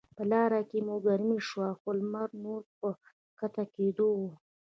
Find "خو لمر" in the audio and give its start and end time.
1.79-2.29